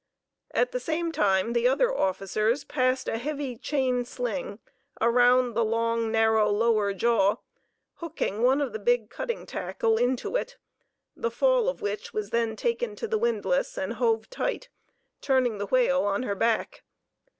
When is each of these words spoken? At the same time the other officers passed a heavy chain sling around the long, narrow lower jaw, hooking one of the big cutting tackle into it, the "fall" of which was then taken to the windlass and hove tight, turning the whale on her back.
At 0.49 0.71
the 0.71 0.79
same 0.79 1.11
time 1.11 1.53
the 1.53 1.67
other 1.67 1.93
officers 1.95 2.63
passed 2.63 3.07
a 3.07 3.19
heavy 3.19 3.55
chain 3.55 4.03
sling 4.03 4.57
around 4.99 5.53
the 5.53 5.63
long, 5.63 6.11
narrow 6.11 6.49
lower 6.49 6.91
jaw, 6.91 7.35
hooking 7.97 8.41
one 8.41 8.61
of 8.61 8.73
the 8.73 8.79
big 8.79 9.11
cutting 9.11 9.45
tackle 9.45 9.97
into 9.97 10.35
it, 10.35 10.57
the 11.15 11.29
"fall" 11.29 11.69
of 11.69 11.83
which 11.83 12.15
was 12.15 12.31
then 12.31 12.55
taken 12.55 12.95
to 12.95 13.07
the 13.07 13.19
windlass 13.19 13.77
and 13.77 13.93
hove 13.93 14.27
tight, 14.31 14.69
turning 15.21 15.59
the 15.59 15.67
whale 15.67 16.01
on 16.03 16.23
her 16.23 16.33
back. 16.33 16.83